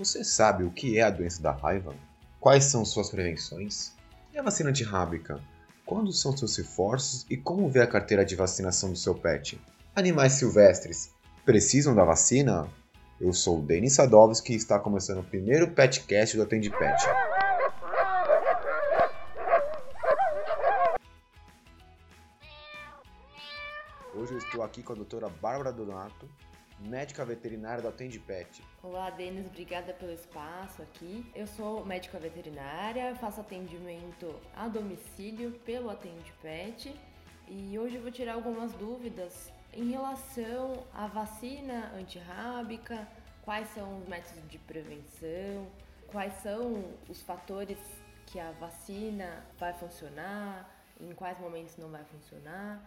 [0.00, 1.94] Você sabe o que é a doença da raiva?
[2.40, 3.92] Quais são suas prevenções?
[4.32, 5.38] E a vacina antirrábica?
[5.84, 9.60] Quando são seus reforços e como vê a carteira de vacinação do seu pet?
[9.94, 11.12] Animais silvestres
[11.44, 12.66] precisam da vacina?
[13.20, 17.04] Eu sou o Denis Sadovski e está começando o primeiro Petcast do Atende Pet.
[24.14, 26.26] Hoje eu estou aqui com a doutora Bárbara Donato,
[26.80, 28.62] médica veterinária do Atende Pet.
[28.82, 31.24] Olá, Denis, obrigada pelo espaço aqui.
[31.34, 36.94] Eu sou médica veterinária, faço atendimento a domicílio pelo Atende Pet
[37.48, 43.06] e hoje eu vou tirar algumas dúvidas em relação à vacina antirrábica,
[43.42, 45.66] quais são os métodos de prevenção,
[46.08, 47.78] quais são os fatores
[48.26, 50.68] que a vacina vai funcionar,
[51.00, 52.80] em quais momentos não vai funcionar.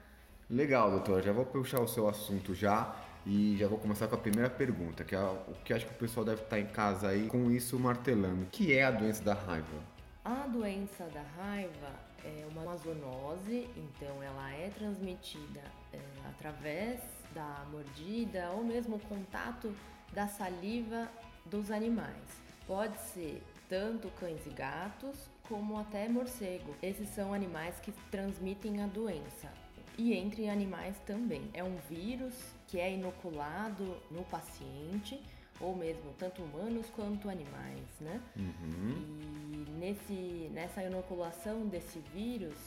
[0.49, 1.21] Legal, doutora.
[1.21, 5.03] Já vou puxar o seu assunto já e já vou começar com a primeira pergunta,
[5.03, 7.79] que é o que acho que o pessoal deve estar em casa aí com isso
[7.79, 8.43] martelando.
[8.43, 9.93] O que é a doença da raiva?
[10.25, 11.91] A doença da raiva
[12.23, 15.61] é uma zoonose, então ela é transmitida
[15.93, 16.99] é, através
[17.33, 19.73] da mordida ou mesmo contato
[20.13, 21.09] da saliva
[21.45, 22.41] dos animais.
[22.67, 26.75] Pode ser tanto cães e gatos como até morcego.
[26.81, 29.62] Esses são animais que transmitem a doença
[29.97, 31.49] e entre animais também.
[31.53, 32.33] É um vírus
[32.67, 35.21] que é inoculado no paciente,
[35.59, 38.19] ou mesmo tanto humanos quanto animais, né?
[38.35, 39.65] Uhum.
[39.67, 42.57] E nesse, nessa inoculação desse vírus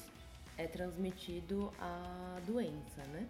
[0.57, 3.27] é transmitido a doença, né?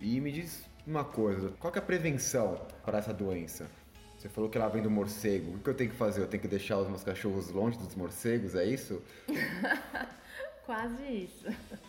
[0.00, 3.68] E me diz uma coisa, qual é a prevenção para essa doença?
[4.16, 5.54] Você falou que ela vem do morcego.
[5.54, 6.20] O que eu tenho que fazer?
[6.20, 9.02] Eu tenho que deixar os meus cachorros longe dos morcegos, é isso?
[10.66, 11.46] Quase isso.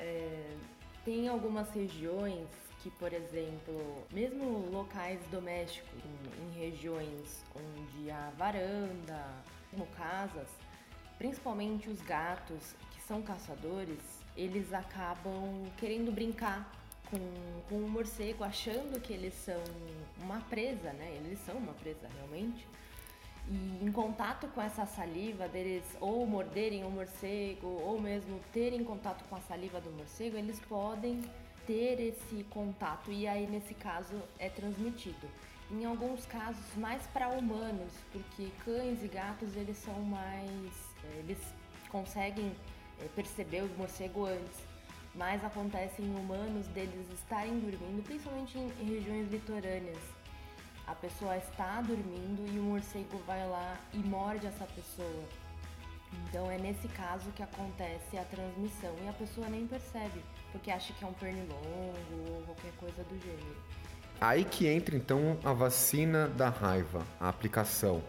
[0.00, 0.56] É,
[1.04, 2.46] tem algumas regiões
[2.82, 9.24] que, por exemplo, mesmo locais domésticos, em, em regiões onde há varanda,
[9.70, 10.48] como casas,
[11.18, 13.98] principalmente os gatos que são caçadores,
[14.36, 16.72] eles acabam querendo brincar
[17.10, 17.18] com,
[17.68, 19.62] com o morcego, achando que eles são
[20.18, 21.12] uma presa, né?
[21.16, 22.66] Eles são uma presa realmente.
[23.50, 29.24] E em contato com essa saliva deles, ou morderem o morcego, ou mesmo terem contato
[29.28, 31.20] com a saliva do morcego, eles podem
[31.66, 35.26] ter esse contato e aí nesse caso é transmitido.
[35.68, 40.72] Em alguns casos mais para humanos, porque cães e gatos eles são mais,
[41.04, 41.38] eh, eles
[41.88, 42.52] conseguem
[43.00, 44.58] eh, perceber o morcego antes.
[45.12, 50.19] Mas acontece em humanos deles estarem dormindo, principalmente em regiões litorâneas
[50.90, 55.24] a pessoa está dormindo e o morcego vai lá e morde essa pessoa.
[56.24, 60.92] Então é nesse caso que acontece a transmissão e a pessoa nem percebe, porque acha
[60.92, 61.54] que é um pernilongo
[62.34, 63.56] ou qualquer coisa do gênero.
[64.20, 68.02] Aí que entra então a vacina da raiva, a aplicação.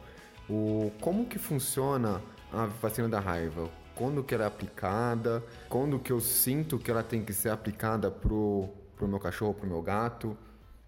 [0.49, 2.19] O como que funciona
[2.51, 3.69] a vacina da raiva?
[3.93, 5.45] Quando que ela é aplicada?
[5.69, 9.67] Quando que eu sinto que ela tem que ser aplicada pro pro meu cachorro, pro
[9.67, 10.35] meu gato?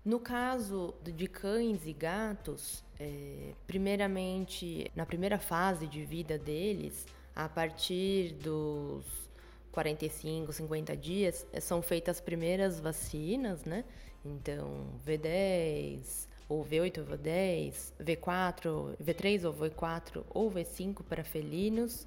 [0.06, 7.48] No caso de cães e gatos, é, primeiramente, na primeira fase de vida deles, a
[7.48, 9.06] partir dos
[9.72, 13.86] 45, 50 dias, é, são feitas as primeiras vacinas, né?
[14.26, 22.06] Então, V10, ou V8 ou V10, V4, V3 ou V4 ou V5 para felinos.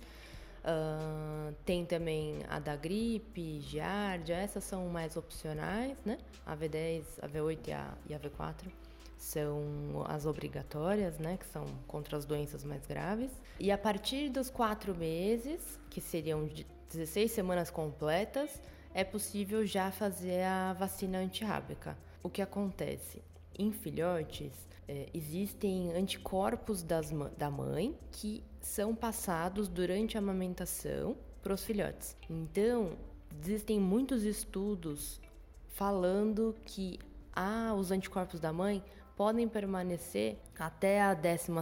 [0.67, 6.19] Uh, tem também a da gripe, giardia, essas são mais opcionais, né?
[6.45, 8.67] A V10, a V8 e a, e a V4
[9.17, 11.37] são as obrigatórias, né?
[11.37, 13.31] Que são contra as doenças mais graves.
[13.61, 18.51] E a partir dos quatro meses, que seriam de 16 semanas completas,
[18.93, 21.97] é possível já fazer a vacina antirrábica.
[22.25, 23.23] O que acontece?
[23.59, 24.53] Em filhotes,
[24.89, 32.17] é, existem anticorpos das, da mãe que são passados durante a amamentação para os filhotes.
[32.29, 32.97] Então,
[33.41, 35.21] existem muitos estudos
[35.69, 36.99] falando que
[37.33, 38.83] ah, os anticorpos da mãe
[39.17, 41.53] podem permanecer até a 12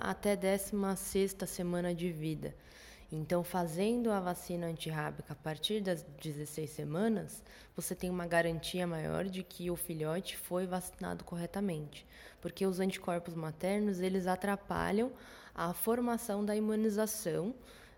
[0.00, 2.54] até 16 semana de vida.
[3.14, 7.42] Então, fazendo a vacina antirrábica a partir das 16 semanas,
[7.76, 12.06] você tem uma garantia maior de que o filhote foi vacinado corretamente,
[12.40, 15.12] porque os anticorpos maternos eles atrapalham
[15.54, 17.54] a formação da imunização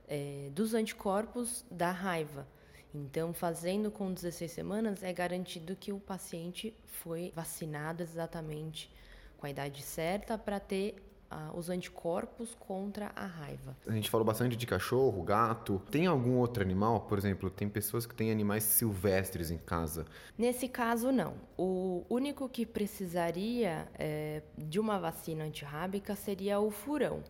[0.09, 2.45] é, dos anticorpos da raiva.
[2.93, 8.93] Então, fazendo com 16 semanas, é garantido que o paciente foi vacinado exatamente
[9.39, 10.97] com a idade certa para ter
[11.55, 13.77] os anticorpos contra a raiva.
[13.87, 15.81] A gente falou bastante de cachorro, gato.
[15.91, 17.01] Tem algum outro animal?
[17.03, 20.07] Por exemplo, tem pessoas que têm animais silvestres em casa.
[20.37, 21.35] Nesse caso, não.
[21.57, 27.23] O único que precisaria é, de uma vacina antirrábica seria o furão.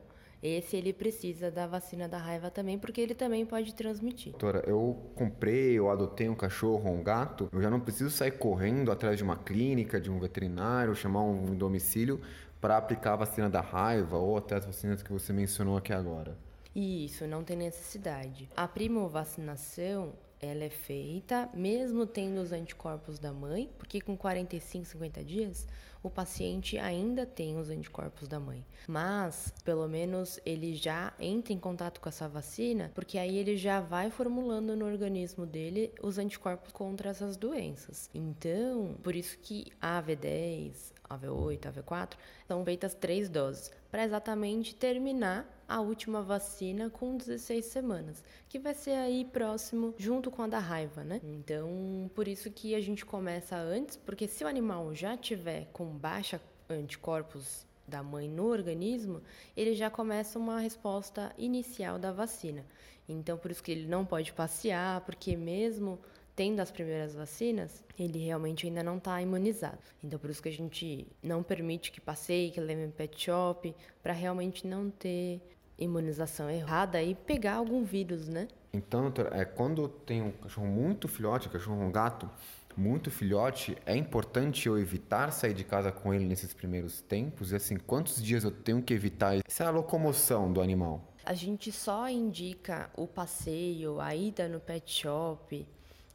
[0.44, 4.32] Esse ele precisa da vacina da raiva também, porque ele também pode transmitir.
[4.32, 8.32] Doutora, eu comprei ou adotei um cachorro ou um gato, eu já não preciso sair
[8.32, 12.20] correndo atrás de uma clínica, de um veterinário, chamar um domicílio
[12.64, 16.34] para aplicar a vacina da raiva ou até as vacinas que você mencionou aqui agora.
[16.74, 18.48] Isso, não tem necessidade.
[18.56, 25.22] A primovacinação, ela é feita mesmo tendo os anticorpos da mãe, porque com 45, 50
[25.22, 25.66] dias
[26.02, 28.64] o paciente ainda tem os anticorpos da mãe.
[28.88, 33.80] Mas, pelo menos, ele já entra em contato com essa vacina, porque aí ele já
[33.80, 38.08] vai formulando no organismo dele os anticorpos contra essas doenças.
[38.14, 42.12] Então, por isso que a AV10, AV8, AV4
[42.46, 48.74] são feitas três doses, para exatamente terminar a última vacina com 16 semanas, que vai
[48.74, 51.20] ser aí próximo junto com a da raiva, né?
[51.22, 55.86] Então, por isso que a gente começa antes, porque se o animal já tiver com
[55.86, 59.22] baixa anticorpos da mãe no organismo,
[59.56, 62.64] ele já começa uma resposta inicial da vacina.
[63.08, 65.98] Então, por isso que ele não pode passear, porque mesmo
[66.36, 69.78] tendo as primeiras vacinas, ele realmente ainda não está imunizado.
[70.02, 73.74] Então, por isso que a gente não permite que passeie, que leve em pet shop,
[74.02, 75.40] para realmente não ter
[75.78, 78.48] imunização errada e pegar algum vírus, né?
[78.72, 82.28] Então, é, quando tem um cachorro muito filhote, um cachorro um gato
[82.76, 87.52] muito filhote, é importante eu evitar sair de casa com ele nesses primeiros tempos?
[87.52, 91.12] E assim, quantos dias eu tenho que evitar essa locomoção do animal?
[91.24, 95.66] A gente só indica o passeio, a ida no pet shop,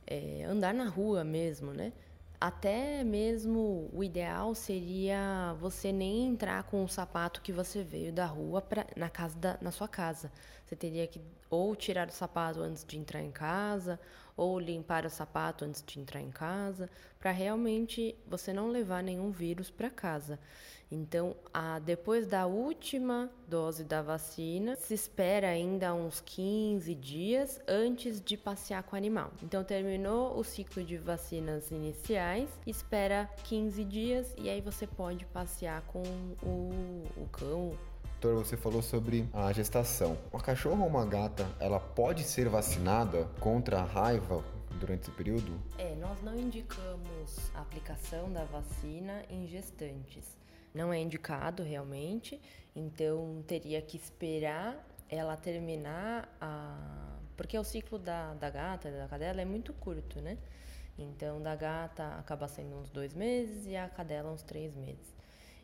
[0.09, 1.93] é, andar na rua mesmo, né?
[2.41, 8.25] Até mesmo o ideal seria você nem entrar com o sapato que você veio da
[8.25, 10.31] rua pra, na, casa da, na sua casa.
[10.65, 13.99] Você teria que ou tirar o sapato antes de entrar em casa,
[14.39, 16.89] ou limpar o sapato antes de entrar em casa,
[17.19, 20.39] para realmente você não levar nenhum vírus para casa.
[20.89, 28.21] Então, a, depois da última dose da vacina, se espera ainda uns 15 dias antes
[28.21, 29.31] de passear com o animal.
[29.43, 35.81] Então, terminou o ciclo de vacinas iniciais, espera 15 dias e aí você pode passear
[35.81, 36.01] com
[36.41, 37.77] o, o cão
[38.21, 40.17] Doutor, você falou sobre a gestação.
[40.29, 44.43] Uma cachorra ou uma gata, ela pode ser vacinada contra a raiva
[44.77, 45.57] durante esse período?
[45.77, 50.37] É, nós não indicamos a aplicação da vacina em gestantes.
[50.73, 52.41] Não é indicado realmente,
[52.75, 54.75] então teria que esperar
[55.07, 56.75] ela terminar a.
[57.37, 60.37] Porque o ciclo da, da gata, da cadela, é muito curto, né?
[60.97, 65.17] Então, da gata acaba sendo uns dois meses e a cadela uns três meses.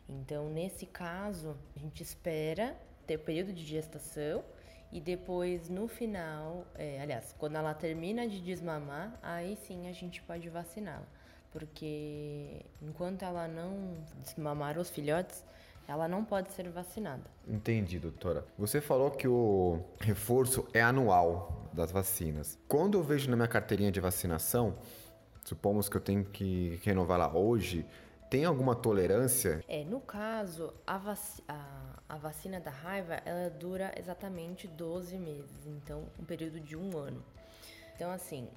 [0.08, 2.76] Então, nesse caso, a gente espera
[3.06, 4.44] ter o período de gestação
[4.92, 10.22] e depois, no final, é, aliás, quando ela termina de desmamar, aí sim a gente
[10.22, 11.06] pode vaciná-la.
[11.50, 15.44] Porque enquanto ela não desmamar os filhotes,
[15.88, 17.22] ela não pode ser vacinada.
[17.46, 18.44] Entendi, doutora.
[18.58, 22.58] Você falou que o reforço é anual das vacinas.
[22.68, 24.76] Quando eu vejo na minha carteirinha de vacinação,
[25.44, 27.86] supomos que eu tenho que renovar lá hoje,
[28.28, 29.64] tem alguma tolerância?
[29.68, 31.18] É, no caso, a, vac
[31.48, 36.96] a, a, vacina da raiva, ela dura exatamente 12 meses, então um período de um
[36.98, 37.22] ano.
[37.94, 38.48] Então, assim,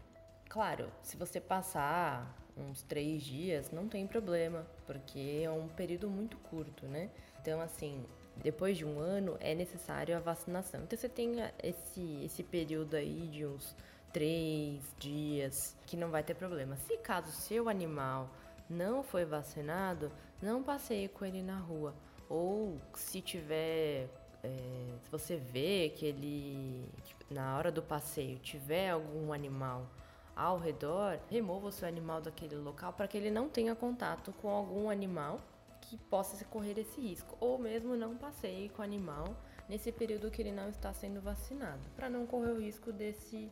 [0.49, 6.37] claro, se você passar uns três dias, não tem problema, porque é um período muito
[6.37, 7.09] curto, né?
[7.41, 8.03] Então, assim,
[8.37, 10.81] depois de um ano é necessário a vacinação.
[10.83, 13.75] Então, você tem esse, esse período aí de uns
[14.11, 16.75] três dias que não vai ter problema.
[16.75, 18.29] Se caso seu animal
[18.69, 20.11] não foi vacinado,
[20.41, 21.93] não passeie com ele na rua.
[22.29, 24.07] Ou se tiver.
[24.41, 24.57] É,
[25.01, 26.87] se você vê que ele,
[27.29, 29.85] na hora do passeio, tiver algum animal
[30.33, 34.47] ao redor, remova o seu animal daquele local para que ele não tenha contato com
[34.47, 35.41] algum animal
[35.81, 37.35] que possa correr esse risco.
[37.41, 39.35] Ou mesmo não passeie com o animal
[39.67, 43.51] nesse período que ele não está sendo vacinado, para não correr o risco desse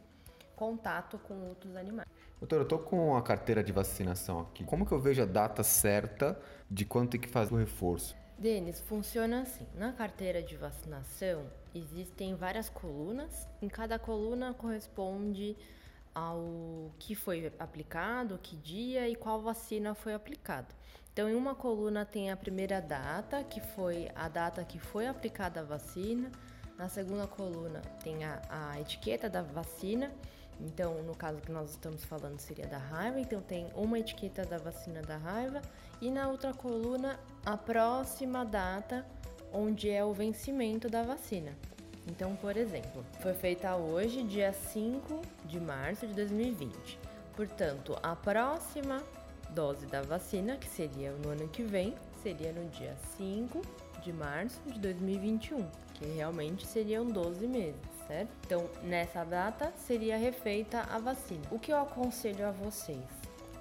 [0.55, 2.07] contato com outros animais.
[2.39, 4.63] Doutor, eu tô com a carteira de vacinação aqui.
[4.63, 6.39] Como que eu vejo a data certa
[6.69, 8.15] de quando tem que fazer o reforço?
[8.37, 9.65] Denis, funciona assim.
[9.73, 13.47] Na carteira de vacinação existem várias colunas.
[13.59, 15.57] Em cada coluna corresponde
[16.13, 20.67] ao que foi aplicado, que dia e qual vacina foi aplicada.
[21.11, 25.61] Então, em uma coluna tem a primeira data, que foi a data que foi aplicada
[25.61, 26.31] a vacina.
[26.77, 30.11] Na segunda coluna tem a, a etiqueta da vacina
[30.59, 34.57] então, no caso que nós estamos falando seria da raiva, então tem uma etiqueta da
[34.57, 35.61] vacina da raiva
[36.01, 39.05] e na outra coluna a próxima data
[39.53, 41.51] onde é o vencimento da vacina.
[42.07, 46.99] Então, por exemplo, foi feita hoje, dia 5 de março de 2020.
[47.35, 49.03] Portanto, a próxima
[49.49, 53.61] dose da vacina, que seria no ano que vem, seria no dia 5
[54.03, 58.29] de março de 2021, que realmente seriam 12 meses, certo?
[58.45, 61.43] Então, nessa data seria refeita a vacina.
[61.51, 63.03] O que eu aconselho a vocês?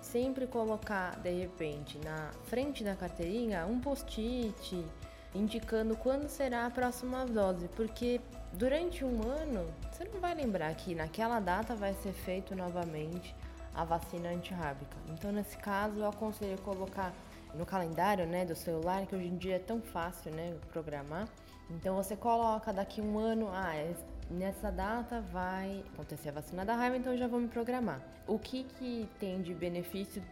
[0.00, 4.86] Sempre colocar de repente na frente da carteirinha um post-it
[5.34, 8.20] indicando quando será a próxima dose, porque
[8.52, 13.34] durante um ano você não vai lembrar que naquela data vai ser feito novamente
[13.74, 14.96] a vacina antirrábica.
[15.10, 17.12] Então, nesse caso, eu aconselho colocar
[17.54, 21.28] no calendário, né, do celular, que hoje em dia é tão fácil, né, programar.
[21.70, 23.94] Então, você coloca daqui um ano, ah, é,
[24.30, 28.00] nessa data vai acontecer a vacina da raiva, então eu já vou me programar.
[28.26, 30.22] O que que tem de benefício?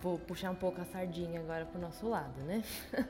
[0.00, 2.62] Vou puxar um pouco a sardinha agora pro nosso lado, né?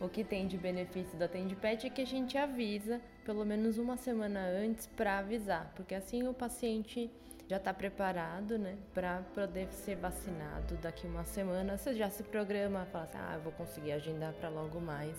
[0.00, 3.78] O que tem de benefício do Atende Pet é que a gente avisa pelo menos
[3.78, 7.10] uma semana antes para avisar, porque assim o paciente
[7.48, 11.76] já está preparado, né, para poder ser vacinado daqui uma semana.
[11.76, 15.16] Você já se programa, fala assim, ah, eu vou conseguir agendar para logo mais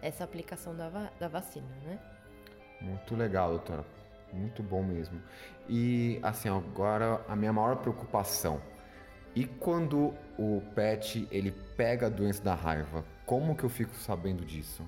[0.00, 1.98] essa aplicação da, va da vacina, né?
[2.82, 3.84] Muito legal, doutora.
[4.32, 5.22] Muito bom mesmo.
[5.68, 8.60] E assim, agora a minha maior preocupação.
[9.34, 14.44] E quando o pet ele pega a doença da raiva, como que eu fico sabendo
[14.44, 14.86] disso?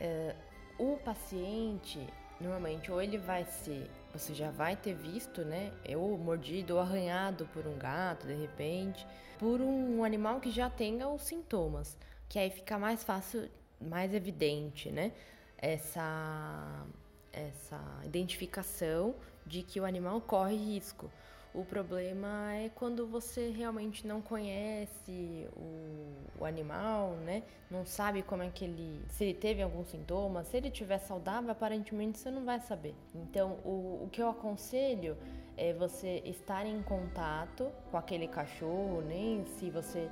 [0.00, 0.34] É,
[0.78, 2.04] o paciente,
[2.40, 5.72] normalmente, ou ele vai ser, você já vai ter visto, né?
[5.94, 9.06] Ou mordido ou arranhado por um gato, de repente,
[9.38, 11.96] por um animal que já tenha os sintomas,
[12.28, 13.48] que aí fica mais fácil,
[13.80, 15.12] mais evidente, né?
[15.60, 16.86] Essa,
[17.32, 19.14] essa identificação
[19.46, 21.10] de que o animal corre risco.
[21.52, 27.42] O problema é quando você realmente não conhece o, o, animal, né?
[27.68, 29.04] Não sabe como é que ele.
[29.08, 32.94] Se ele teve algum sintoma, se ele estiver saudável, aparentemente você não vai saber.
[33.12, 35.16] Então, o, o que eu aconselho
[35.56, 40.08] é você estar em contato com aquele cachorro, nem se você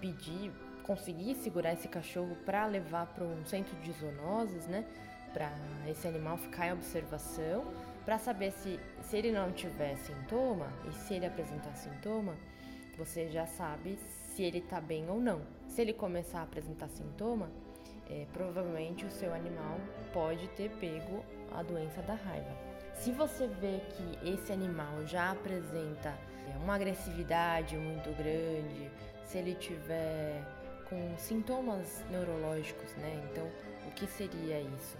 [0.00, 4.84] pedir, conseguir segurar esse cachorro para levar para um centro de zoonoses, né?
[5.32, 5.52] Para
[5.88, 7.64] esse animal ficar em observação
[8.04, 12.34] para saber se, se ele não tiver sintoma e se ele apresentar sintoma,
[12.96, 13.98] você já sabe
[14.34, 15.40] se ele está bem ou não.
[15.68, 17.50] Se ele começar a apresentar sintoma,
[18.08, 19.78] é, provavelmente o seu animal
[20.12, 22.50] pode ter pego a doença da raiva.
[22.94, 26.18] Se você vê que esse animal já apresenta
[26.48, 28.90] é, uma agressividade muito grande,
[29.24, 30.42] se ele tiver
[30.90, 33.22] com sintomas neurológicos, né?
[33.30, 33.46] Então,
[33.86, 34.98] o que seria isso?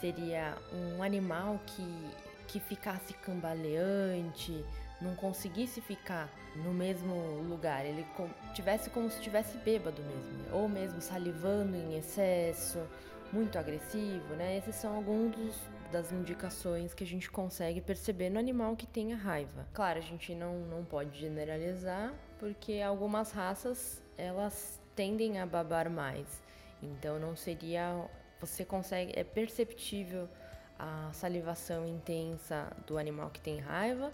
[0.00, 2.10] Seria um animal que
[2.50, 4.64] que ficasse cambaleante,
[5.00, 7.14] não conseguisse ficar no mesmo
[7.48, 8.04] lugar, ele
[8.52, 12.80] tivesse como se estivesse bêbado mesmo, ou mesmo salivando em excesso,
[13.32, 14.58] muito agressivo, né?
[14.58, 15.56] Esses são alguns dos,
[15.92, 19.68] das indicações que a gente consegue perceber no animal que tenha raiva.
[19.72, 26.26] Claro, a gente não, não pode generalizar, porque algumas raças elas tendem a babar mais,
[26.82, 28.04] então não seria,
[28.38, 30.28] você consegue, é perceptível
[30.78, 34.12] a salivação intensa do animal que tem raiva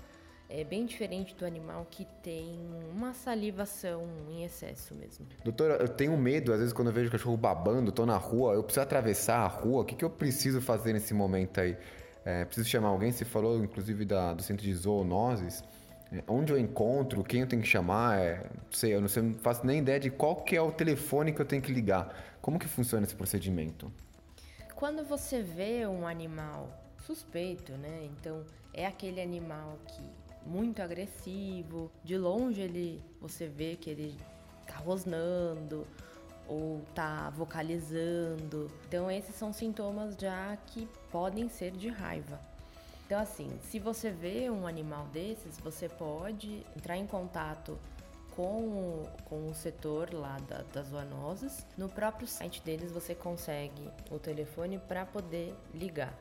[0.49, 2.57] é bem diferente do animal que tem
[2.95, 5.27] uma salivação em excesso mesmo.
[5.43, 8.55] Doutora, eu tenho medo, às vezes, quando eu vejo o cachorro babando, tô na rua,
[8.55, 11.77] eu preciso atravessar a rua, o que, que eu preciso fazer nesse momento aí?
[12.25, 13.11] É, preciso chamar alguém?
[13.11, 15.65] Você falou, inclusive, da, do centro de zoonoses.
[16.13, 17.25] É, onde eu encontro?
[17.25, 18.19] Quem eu tenho que chamar?
[18.19, 21.33] É, sei, eu não, sei, não faço nem ideia de qual que é o telefone
[21.33, 22.15] que eu tenho que ligar.
[22.41, 23.93] Como que funciona esse procedimento?
[24.75, 26.69] Quando você vê um animal
[27.07, 28.09] suspeito, né?
[28.13, 30.03] Então é aquele animal que
[30.45, 34.17] muito agressivo, de longe ele você vê que ele
[34.67, 35.87] tá rosnando
[36.47, 38.71] ou tá vocalizando.
[38.87, 42.39] Então esses são sintomas já que podem ser de raiva.
[43.07, 47.79] Então assim, se você vê um animal desses, você pode entrar em contato
[48.35, 51.65] com o, com o setor lá da, das zoonoses.
[51.79, 56.13] No próprio site deles você consegue o telefone para poder ligar.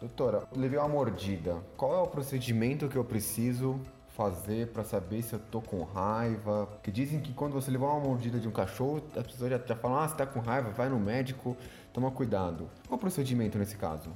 [0.00, 1.62] Doutora, levei uma mordida.
[1.76, 3.78] Qual é o procedimento que eu preciso
[4.16, 6.66] fazer para saber se eu tô com raiva?
[6.66, 9.76] Porque dizem que quando você levar uma mordida de um cachorro, as pessoas já, já
[9.76, 11.56] falam: ah, você tá com raiva, vai no médico,
[11.92, 12.70] toma cuidado.
[12.88, 14.10] Qual é o procedimento nesse caso?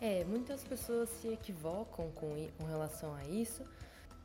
[0.00, 3.64] É, muitas pessoas se equivocam com, com relação a isso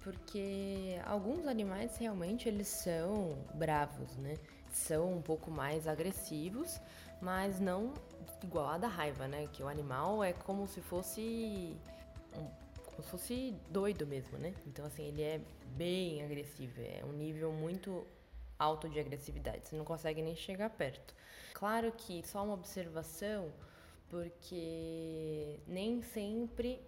[0.04, 4.36] porque alguns animais realmente eles são bravos, né?
[4.70, 6.80] São um pouco mais agressivos,
[7.22, 7.94] mas não
[8.44, 9.48] igual a da raiva, né?
[9.54, 11.78] Que o animal é como se fosse
[12.36, 12.46] um,
[12.86, 14.54] como se fosse doido mesmo, né?
[14.68, 15.40] Então assim, ele é
[15.78, 18.06] bem agressivo, é um nível muito
[18.60, 21.16] alto de agressividade, você não consegue nem chegar perto.
[21.54, 23.52] Claro que só uma observação,
[24.14, 26.80] porque nem sempre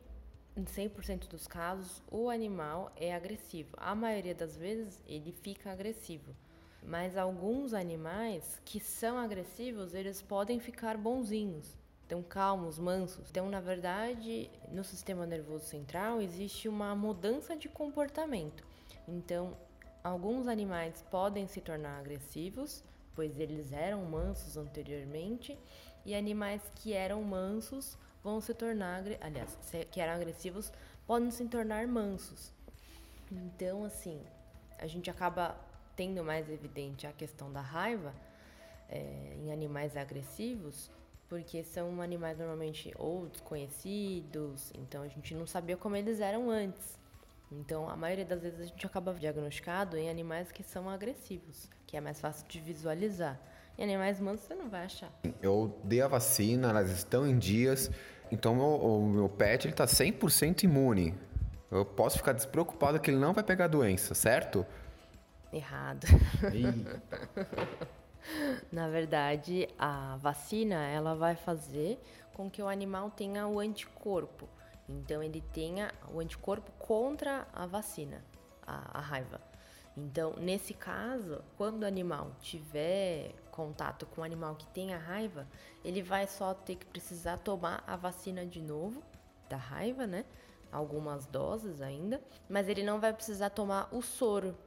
[0.55, 3.75] em 100% dos casos, o animal é agressivo.
[3.77, 6.35] A maioria das vezes ele fica agressivo.
[6.83, 11.75] Mas alguns animais que são agressivos, eles podem ficar bonzinhos.
[12.05, 13.27] Então, calmos, mansos.
[13.31, 18.63] Então, na verdade, no sistema nervoso central existe uma mudança de comportamento.
[19.07, 19.57] Então,
[20.03, 22.83] alguns animais podem se tornar agressivos,
[23.15, 25.57] pois eles eram mansos anteriormente,
[26.05, 29.57] e animais que eram mansos vão se tornar, aliás,
[29.91, 30.71] que eram agressivos,
[31.05, 32.51] podem se tornar mansos.
[33.31, 34.21] Então, assim,
[34.77, 35.55] a gente acaba
[35.95, 38.13] tendo mais evidente a questão da raiva
[38.89, 40.89] é, em animais agressivos,
[41.27, 46.99] porque são animais normalmente ou desconhecidos, então a gente não sabia como eles eram antes.
[47.51, 51.95] Então, a maioria das vezes a gente acaba diagnosticado em animais que são agressivos, que
[51.95, 53.39] é mais fácil de visualizar.
[53.77, 55.11] Em animais mansos você não vai achar.
[55.41, 57.91] Eu dei a vacina, elas estão em dias,
[58.31, 61.13] então o, o meu pet ele tá 100% imune.
[61.69, 64.65] Eu posso ficar despreocupado que ele não vai pegar doença, certo?
[65.51, 66.07] Errado.
[68.71, 71.99] Na verdade, a vacina ela vai fazer
[72.33, 74.47] com que o animal tenha o anticorpo.
[74.87, 78.23] Então ele tenha o anticorpo contra a vacina,
[78.65, 79.41] a, a raiva.
[79.97, 85.47] Então, nesse caso, quando o animal tiver contato com um animal que tem a raiva,
[85.83, 89.01] ele vai só ter que precisar tomar a vacina de novo
[89.49, 90.25] da raiva, né?
[90.71, 94.57] Algumas doses ainda, mas ele não vai precisar tomar o soro,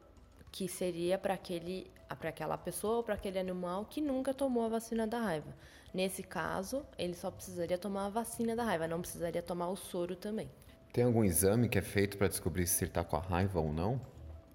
[0.51, 4.69] que seria para aquele para aquela pessoa ou para aquele animal que nunca tomou a
[4.69, 5.55] vacina da raiva.
[5.93, 10.17] Nesse caso, ele só precisaria tomar a vacina da raiva, não precisaria tomar o soro
[10.17, 10.51] também.
[10.91, 13.71] Tem algum exame que é feito para descobrir se ele está com a raiva ou
[13.71, 14.01] não?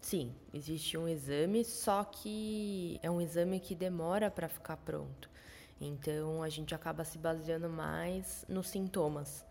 [0.03, 5.29] Sim, existe um exame, só que é um exame que demora para ficar pronto.
[5.79, 9.45] Então a gente acaba se baseando mais nos sintomas.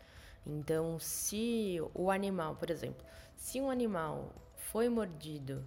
[0.47, 3.03] Então, se o animal, por exemplo,
[3.35, 5.65] se um animal foi mordido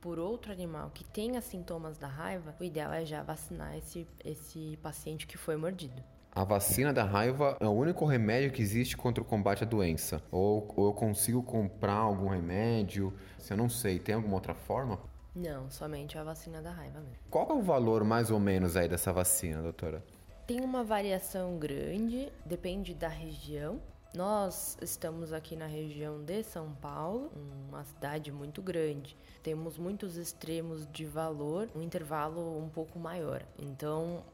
[0.00, 4.78] por outro animal que tenha sintomas da raiva, o ideal é já vacinar esse, esse
[4.82, 6.02] paciente que foi mordido.
[6.36, 10.20] A vacina da raiva é o único remédio que existe contra o combate à doença?
[10.32, 13.14] Ou, ou eu consigo comprar algum remédio?
[13.38, 14.98] Se eu não sei, tem alguma outra forma?
[15.32, 17.18] Não, somente a vacina da raiva mesmo.
[17.30, 20.04] Qual é o valor mais ou menos aí dessa vacina, doutora?
[20.44, 23.80] Tem uma variação grande, depende da região.
[24.12, 27.30] Nós estamos aqui na região de São Paulo,
[27.68, 29.16] uma cidade muito grande.
[29.40, 33.44] Temos muitos extremos de valor, um intervalo um pouco maior.
[33.56, 34.24] Então,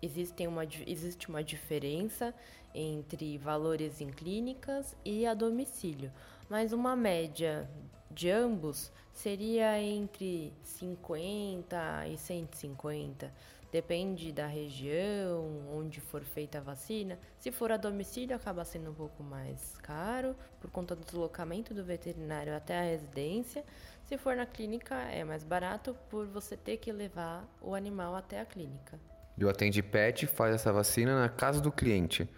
[0.00, 2.34] Existem uma, existe uma diferença
[2.74, 6.12] entre valores em clínicas e a domicílio,
[6.48, 7.68] mas uma média
[8.10, 13.32] de ambos seria entre 50 e 150.
[13.70, 17.18] Depende da região onde for feita a vacina.
[17.38, 21.84] Se for a domicílio, acaba sendo um pouco mais caro por conta do deslocamento do
[21.84, 23.62] veterinário até a residência.
[24.04, 28.40] Se for na clínica, é mais barato por você ter que levar o animal até
[28.40, 28.98] a clínica.
[29.38, 32.28] E o Atende Pet faz essa vacina na casa do cliente.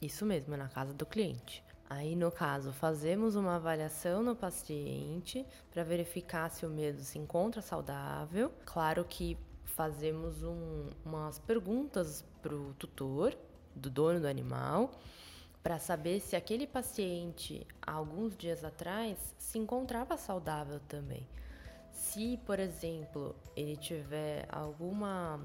[0.00, 1.62] Isso mesmo, é na casa do cliente.
[1.90, 7.60] Aí, no caso, fazemos uma avaliação no paciente para verificar se o medo se encontra
[7.60, 8.50] saudável.
[8.64, 13.36] Claro que fazemos um, umas perguntas para o tutor,
[13.74, 14.90] do dono do animal,
[15.62, 21.26] para saber se aquele paciente, alguns dias atrás, se encontrava saudável também.
[21.92, 25.40] Se, por exemplo, ele tiver alguma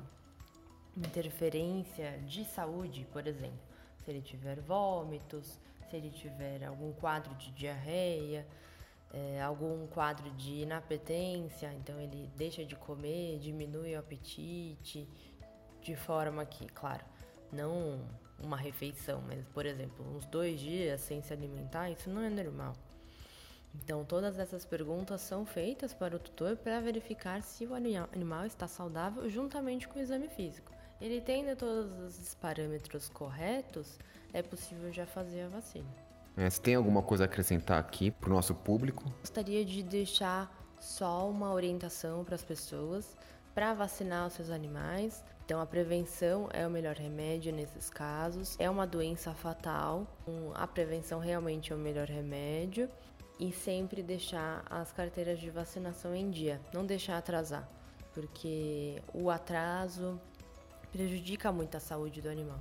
[0.96, 3.60] interferência de saúde, por exemplo,
[3.98, 8.46] se ele tiver vômitos, se ele tiver algum quadro de diarreia,
[9.12, 15.08] é, algum quadro de inapetência, então ele deixa de comer, diminui o apetite,
[15.82, 17.04] de forma que, claro,
[17.52, 18.00] não
[18.40, 22.74] uma refeição, mas por exemplo, uns dois dias sem se alimentar, isso não é normal.
[23.76, 28.68] Então, todas essas perguntas são feitas para o tutor para verificar se o animal está
[28.68, 30.73] saudável juntamente com o exame físico.
[31.04, 34.00] Ele tendo todos os parâmetros corretos,
[34.32, 35.94] é possível já fazer a vacina.
[36.38, 39.04] É, você tem alguma coisa a acrescentar aqui para o nosso público?
[39.20, 43.18] Gostaria de deixar só uma orientação para as pessoas
[43.54, 45.22] para vacinar os seus animais.
[45.44, 48.56] Então, a prevenção é o melhor remédio nesses casos.
[48.58, 50.08] É uma doença fatal,
[50.56, 52.88] a prevenção realmente é o melhor remédio.
[53.38, 57.68] E sempre deixar as carteiras de vacinação em dia, não deixar atrasar,
[58.14, 60.18] porque o atraso
[60.94, 62.60] prejudica muito a saúde do animal.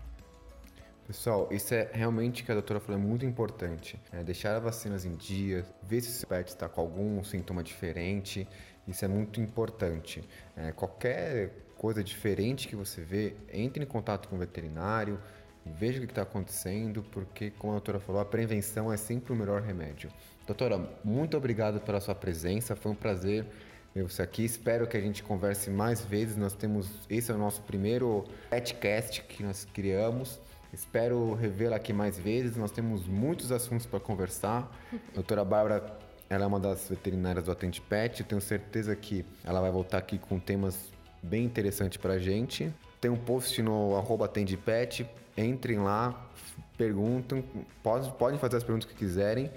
[1.06, 4.00] Pessoal, isso é realmente que a doutora falou é muito importante.
[4.10, 8.48] É deixar as vacinas em dia, ver se o pet está com algum sintoma diferente.
[8.88, 10.26] Isso é muito importante.
[10.56, 15.20] É, qualquer coisa diferente que você vê, entre em contato com o veterinário,
[15.66, 19.36] veja o que está acontecendo, porque, como a doutora falou, a prevenção é sempre o
[19.36, 20.08] melhor remédio.
[20.46, 23.46] Doutora, muito obrigado pela sua presença, foi um prazer
[23.94, 24.44] ver você aqui.
[24.44, 26.36] Espero que a gente converse mais vezes.
[26.36, 30.40] Nós temos, esse é o nosso primeiro petcast que nós criamos.
[30.72, 32.56] Espero revê-la aqui mais vezes.
[32.56, 34.70] Nós temos muitos assuntos para conversar.
[34.92, 35.98] A doutora Bárbara,
[36.30, 38.20] ela é uma das veterinárias do Atente Pet.
[38.20, 40.90] Eu tenho certeza que ela vai voltar aqui com temas
[41.22, 42.72] bem interessantes para a gente.
[43.00, 45.06] Tem um post no arroba Atendepet.
[45.36, 46.28] Entrem lá,
[46.76, 47.42] perguntam,
[47.82, 49.50] podem, podem fazer as perguntas que quiserem,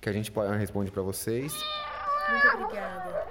[0.00, 1.52] que a gente responde para vocês.
[2.30, 3.27] Muito obrigada.